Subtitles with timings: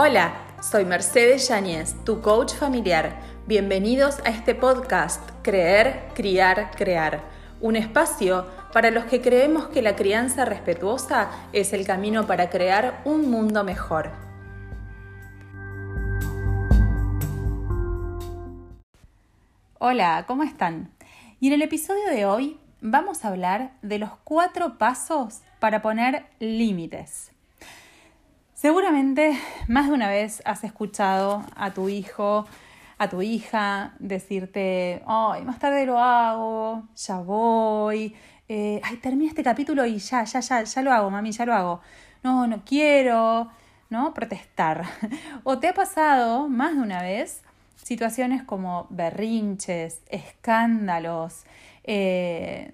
[0.00, 3.18] Hola, soy Mercedes Yáñez, tu coach familiar.
[3.48, 7.24] Bienvenidos a este podcast Creer, Criar, Crear,
[7.60, 13.02] un espacio para los que creemos que la crianza respetuosa es el camino para crear
[13.04, 14.12] un mundo mejor.
[19.80, 20.92] Hola, ¿cómo están?
[21.40, 26.26] Y en el episodio de hoy vamos a hablar de los cuatro pasos para poner
[26.38, 27.32] límites.
[28.58, 29.38] Seguramente
[29.68, 32.44] más de una vez has escuchado a tu hijo,
[32.98, 38.16] a tu hija decirte, ay, más tarde lo hago, ya voy,
[38.48, 41.54] eh, ay, termina este capítulo y ya, ya, ya, ya lo hago, mami, ya lo
[41.54, 41.80] hago.
[42.24, 43.48] No, no quiero,
[43.90, 44.12] ¿no?
[44.12, 44.82] Protestar.
[45.44, 47.42] o te ha pasado más de una vez
[47.76, 51.44] situaciones como berrinches, escándalos,
[51.84, 52.72] eh,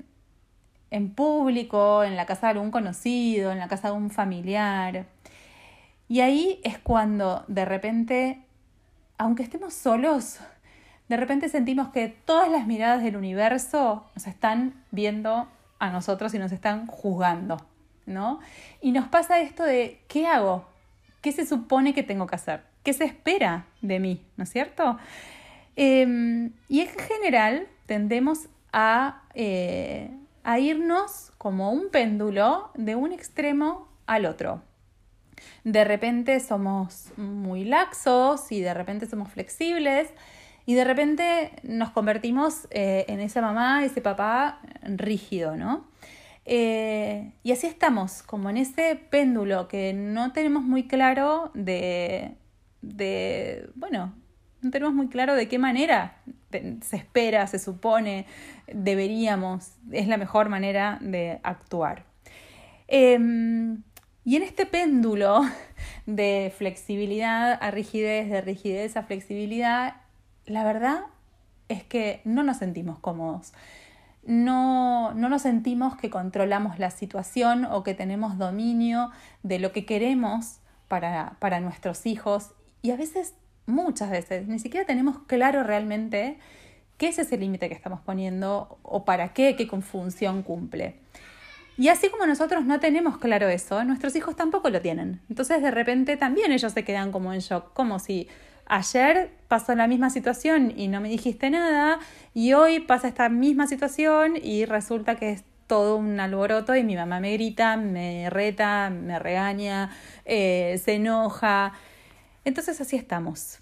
[0.90, 5.04] en público, en la casa de algún conocido, en la casa de un familiar.
[6.14, 8.40] Y ahí es cuando de repente,
[9.18, 10.38] aunque estemos solos,
[11.08, 15.48] de repente sentimos que todas las miradas del universo nos están viendo
[15.80, 17.56] a nosotros y nos están juzgando,
[18.06, 18.38] ¿no?
[18.80, 20.68] Y nos pasa esto de, ¿qué hago?
[21.20, 22.62] ¿Qué se supone que tengo que hacer?
[22.84, 24.24] ¿Qué se espera de mí?
[24.36, 24.96] ¿No es cierto?
[25.74, 30.12] Em, y en general tendemos a, eh,
[30.44, 34.62] a irnos como un péndulo de un extremo al otro
[35.64, 40.08] de repente somos muy laxos y de repente somos flexibles
[40.66, 45.86] y de repente nos convertimos eh, en esa mamá, ese papá rígido, ¿no?
[46.46, 52.36] Eh, y así estamos, como en ese péndulo que no tenemos muy claro de,
[52.82, 54.14] de, bueno,
[54.60, 56.18] no tenemos muy claro de qué manera
[56.82, 58.26] se espera, se supone,
[58.72, 62.04] deberíamos, es la mejor manera de actuar.
[62.86, 63.82] Em,
[64.24, 65.42] y en este péndulo
[66.06, 69.96] de flexibilidad a rigidez, de rigidez a flexibilidad,
[70.46, 71.00] la verdad
[71.68, 73.52] es que no nos sentimos cómodos.
[74.26, 79.10] No, no nos sentimos que controlamos la situación o que tenemos dominio
[79.42, 82.52] de lo que queremos para, para nuestros hijos.
[82.80, 83.34] Y a veces,
[83.66, 86.38] muchas veces, ni siquiera tenemos claro realmente
[86.96, 91.03] qué es ese límite que estamos poniendo o para qué, qué función cumple.
[91.76, 95.20] Y así como nosotros no tenemos claro eso, nuestros hijos tampoco lo tienen.
[95.28, 98.28] Entonces de repente también ellos se quedan como en shock, como si
[98.66, 101.98] ayer pasó la misma situación y no me dijiste nada,
[102.32, 106.94] y hoy pasa esta misma situación y resulta que es todo un alboroto y mi
[106.94, 109.90] mamá me grita, me reta, me regaña,
[110.24, 111.72] eh, se enoja.
[112.44, 113.58] Entonces así estamos.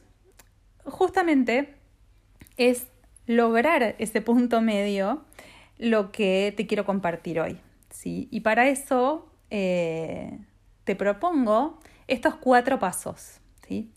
[0.85, 1.75] Justamente
[2.57, 2.89] es
[3.27, 5.25] lograr ese punto medio
[5.79, 7.59] lo que te quiero compartir hoy.
[7.93, 8.29] ¿Sí?
[8.31, 10.39] Y para eso eh,
[10.85, 13.39] te propongo estos cuatro pasos.
[13.69, 13.91] ¿sí?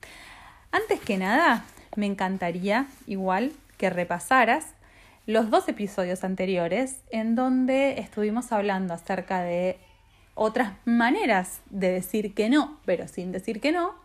[0.71, 4.73] Antes que nada, me encantaría igual que repasaras
[5.25, 9.77] los dos episodios anteriores en donde estuvimos hablando acerca de
[10.35, 13.95] otras maneras de decir que no, pero sin decir que no,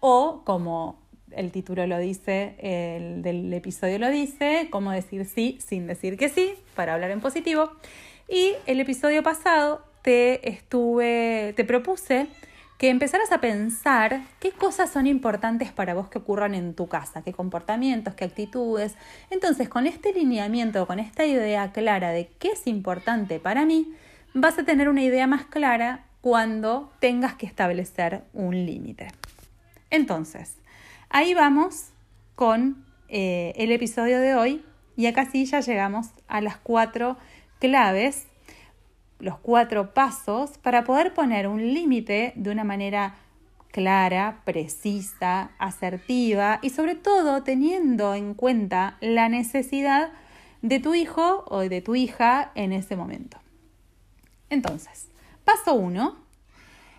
[0.00, 0.98] o como
[1.32, 6.28] el título lo dice, el del episodio lo dice, cómo decir sí sin decir que
[6.28, 7.72] sí, para hablar en positivo.
[8.28, 12.26] Y el episodio pasado te estuve, te propuse
[12.76, 17.22] que empezaras a pensar qué cosas son importantes para vos que ocurran en tu casa,
[17.22, 18.94] qué comportamientos, qué actitudes.
[19.30, 23.94] Entonces, con este lineamiento, con esta idea clara de qué es importante para mí,
[24.34, 29.08] vas a tener una idea más clara cuando tengas que establecer un límite.
[29.90, 30.56] Entonces,
[31.08, 31.86] ahí vamos
[32.34, 34.64] con eh, el episodio de hoy
[34.96, 37.16] y acá sí ya llegamos a las cuatro
[37.58, 38.26] claves,
[39.18, 43.16] los cuatro pasos para poder poner un límite de una manera
[43.72, 50.10] clara, precisa, asertiva y sobre todo teniendo en cuenta la necesidad
[50.62, 53.38] de tu hijo o de tu hija en ese momento.
[54.50, 55.08] Entonces,
[55.44, 56.16] paso uno,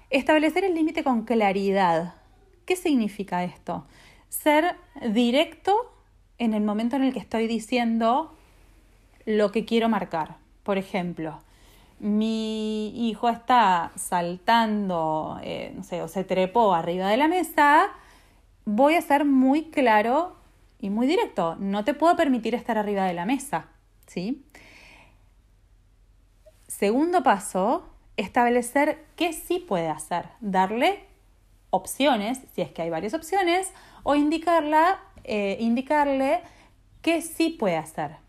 [0.09, 2.15] establecer el límite con claridad.
[2.65, 3.85] ¿Qué significa esto?
[4.29, 4.75] Ser
[5.11, 5.75] directo
[6.37, 8.35] en el momento en el que estoy diciendo
[9.25, 10.37] lo que quiero marcar.
[10.69, 11.41] Por ejemplo,
[11.97, 17.87] mi hijo está saltando, eh, no sé, o se trepó arriba de la mesa,
[18.65, 20.35] voy a ser muy claro
[20.79, 21.55] y muy directo.
[21.55, 23.65] No te puedo permitir estar arriba de la mesa,
[24.05, 24.45] ¿sí?
[26.67, 30.27] Segundo paso, establecer qué sí puede hacer.
[30.39, 31.03] Darle
[31.71, 33.73] opciones, si es que hay varias opciones,
[34.03, 36.41] o eh, indicarle
[37.01, 38.28] qué sí puede hacer.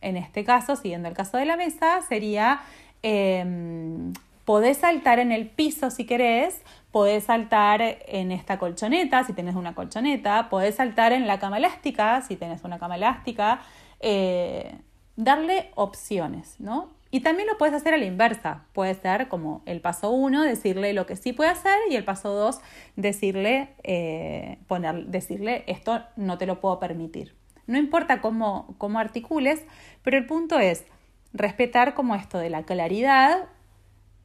[0.00, 2.60] En este caso, siguiendo el caso de la mesa, sería
[3.02, 4.12] em,
[4.46, 6.62] Podés saltar en el piso si querés,
[6.92, 12.22] podés saltar en esta colchoneta si tenés una colchoneta, podés saltar en la cama elástica
[12.22, 13.60] si tenés una cama elástica,
[13.98, 14.78] eh,
[15.16, 16.90] darle opciones, ¿no?
[17.10, 18.66] Y también lo puedes hacer a la inversa.
[18.72, 22.32] Puede ser como el paso uno, decirle lo que sí puede hacer, y el paso
[22.32, 22.60] dos,
[22.94, 27.34] decirle, eh, poner, decirle esto no te lo puedo permitir.
[27.66, 29.64] No importa cómo, cómo articules,
[30.02, 30.84] pero el punto es
[31.32, 33.46] respetar como esto de la claridad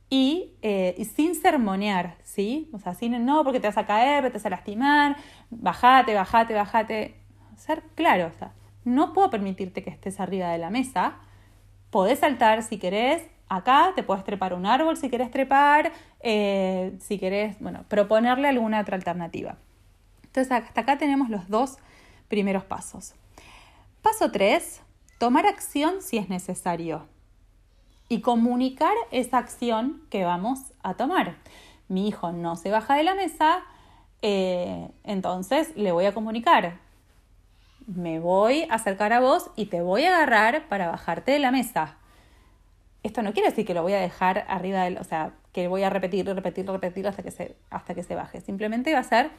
[0.09, 2.69] y, eh, sin sermonear, ¿sí?
[2.73, 5.15] O sea, sin no, porque te vas a caer, te vas a lastimar,
[5.49, 7.15] bajate, bajate, bajate.
[7.55, 8.51] Ser claro, o sea,
[8.83, 11.15] no puedo permitirte que estés arriba de la mesa.
[11.91, 15.91] Podés saltar si querés, acá te puedes trepar un árbol si querés trepar,
[16.21, 19.57] eh, si querés, bueno, proponerle alguna otra alternativa.
[20.23, 21.77] Entonces, hasta acá tenemos los dos
[22.27, 23.13] primeros pasos.
[24.01, 24.81] Paso 3,
[25.19, 27.05] tomar acción si es necesario
[28.09, 31.35] y comunicar esa acción que vamos a tomar.
[31.87, 33.59] Mi hijo no se baja de la mesa,
[34.23, 36.79] eh, entonces le voy a comunicar.
[37.85, 41.51] Me voy a acercar a vos y te voy a agarrar para bajarte de la
[41.51, 41.97] mesa.
[43.03, 45.83] Esto no quiere decir que lo voy a dejar arriba del, o sea, que voy
[45.83, 48.41] a repetir, repetir, repetir hasta que se, hasta que se baje.
[48.41, 49.29] Simplemente va a ser,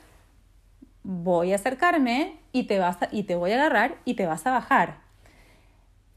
[1.05, 4.53] voy a acercarme y te, vas y te voy a agarrar y te vas a
[4.53, 5.01] bajar.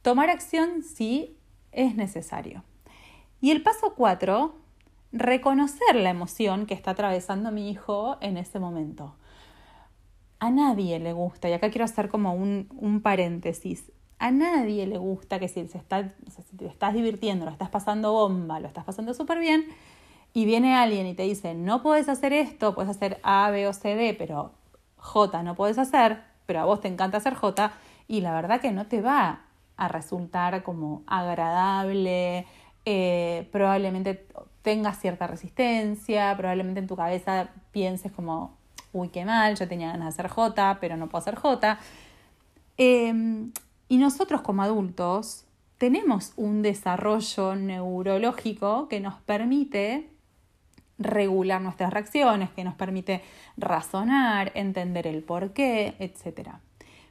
[0.02, 1.38] Tomar acción sí
[1.72, 2.64] es necesario.
[3.42, 4.56] Y el paso cuatro,
[5.12, 9.16] reconocer la emoción que está atravesando mi hijo en ese momento.
[10.40, 15.40] A nadie le gusta, y acá quiero hacer como un, paréntesis, a nadie le gusta
[15.40, 19.14] que si, se está, si te estás divirtiendo, lo estás pasando bomba, lo estás pasando
[19.14, 19.66] súper bien,
[20.34, 23.74] y viene alguien y te dice, no puedes hacer esto, puedes hacer A, B o
[23.74, 24.52] C, D, pero
[25.06, 27.72] J no puedes hacer, pero a vos te encanta hacer J,
[28.08, 29.42] y la verdad que no te va
[29.78, 32.46] a resultar como agradable,
[32.86, 34.28] eh, probablemente
[34.62, 38.58] tengas cierta resistencia, probablemente en tu cabeza pienses como,
[38.94, 41.80] uy, qué mal, yo tenía ganas de hacer J, pero no puedo hacer J.
[42.78, 43.52] Em,
[43.88, 45.46] y nosotros como adultos
[45.78, 50.10] tenemos un desarrollo neurológico que nos permite
[50.98, 53.22] regular nuestras reacciones, que nos permite
[53.58, 56.50] razonar, entender el por qué, etc.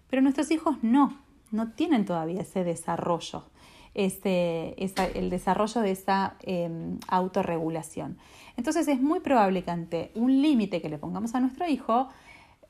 [0.09, 3.45] Pero nuestros hijos no no tienen todavía ese desarrollo,
[3.95, 4.75] ese,
[5.15, 8.19] el desarrollo de esa em, autorregulación.
[8.57, 12.09] Entonces es muy probable que ante un límite que le pongamos a nuestro hijo,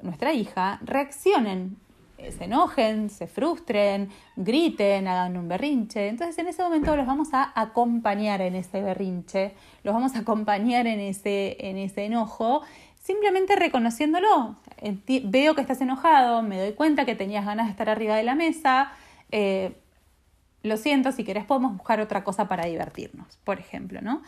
[0.03, 1.84] nuestra hija, reaccionen, eh,
[2.17, 6.09] se enojen, se frustren, griten, hagan un berrinche.
[6.09, 10.87] Entonces en ese momento los vamos a acompañar en ese berrinche, los vamos a acompañar
[10.87, 12.63] en ese, en ese enojo
[13.05, 14.57] simplemente reconociéndolo.
[15.25, 18.35] Veo que estás enojado, me doy cuenta que tenías ganas de estar arriba de la
[18.35, 18.93] mesa.
[19.31, 19.77] Eh,
[20.63, 24.23] lo siento, si querés podemos buscar otra cosa para divertirnos, por ejemplo, ¿no?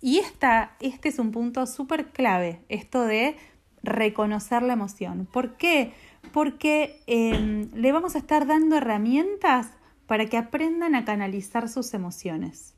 [0.00, 3.36] Y esta, este es un punto súper clave, esto de
[3.82, 5.26] reconocer la emoción.
[5.26, 5.92] ¿Por qué?
[6.32, 9.70] Porque em, le vamos a estar dando herramientas
[10.06, 12.72] para que aprendan a canalizar sus emociones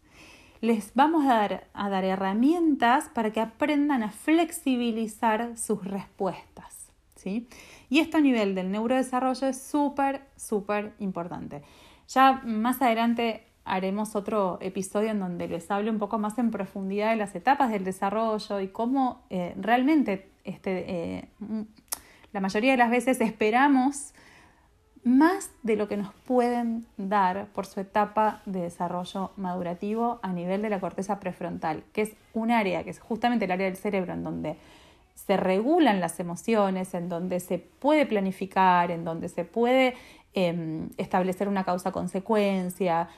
[0.65, 6.89] les vamos a dar, a dar herramientas para que aprendan a flexibilizar sus respuestas.
[7.17, 7.49] ¿sí?
[7.91, 11.63] Y esto a nivel del neurodesarrollo es súper, súper importante.
[12.09, 17.11] Ya más adelante haremos otro episodio en donde les hable un poco más en profundidad
[17.11, 21.29] de las etapas del desarrollo y cómo eh, realmente este, eh,
[22.35, 24.13] la mayoría de las veces esperamos
[25.05, 30.61] más de lo que nos pueden dar por su etapa de desarrollo madurativo a nivel
[30.61, 34.15] de la corteza prefrontal, que es un área, que es justamente el área del cerebro
[34.15, 34.57] en donde
[35.15, 39.95] se regulan las emociones, en donde se puede planificar, en donde se puede
[40.33, 43.09] em, establecer una causa-consecuencia.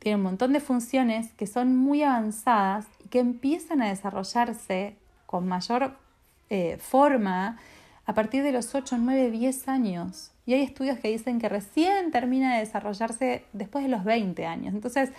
[0.00, 5.48] Tiene un montón de funciones que son muy avanzadas y que empiezan a desarrollarse con
[5.48, 5.92] mayor
[6.50, 7.58] eh, forma
[8.08, 10.30] a partir de los 8, 9, 10 años.
[10.46, 14.72] Y hay estudios que dicen que recién termina de desarrollarse después de los 20 años.
[14.74, 15.10] Entonces,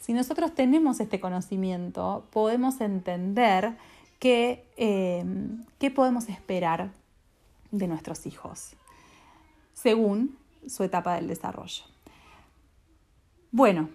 [0.00, 3.76] si nosotros tenemos este conocimiento, podemos entender
[4.18, 4.64] qué
[5.94, 6.90] podemos esperar
[7.70, 8.72] de nuestros hijos
[9.72, 11.84] según su etapa del desarrollo.
[13.52, 13.88] Bueno,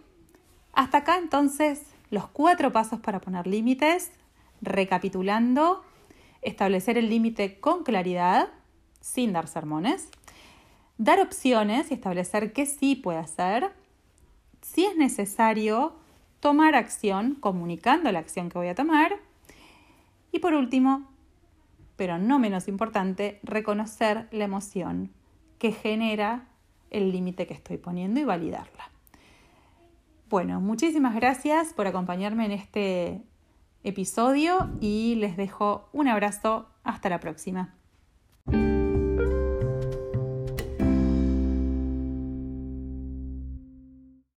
[0.72, 4.12] hasta acá entonces los cuatro pasos para poner límites.
[4.62, 5.84] Recapitulando,
[6.48, 8.50] establecer el límite con claridad,
[9.02, 10.10] sin dar sermones,
[10.98, 13.72] dar opciones y establecer qué sí puede hacer,
[14.62, 15.94] si es necesario,
[16.40, 19.18] tomar acción comunicando la acción que voy a tomar
[20.32, 21.10] y por último,
[21.96, 25.12] pero no menos importante, reconocer la emoción
[25.60, 26.48] que genera
[26.92, 28.90] el límite que estoy poniendo y validarla.
[30.30, 33.22] Bueno, muchísimas gracias por acompañarme en este
[33.84, 36.68] episodio y les dejo un abrazo.
[36.84, 37.77] Hasta la próxima.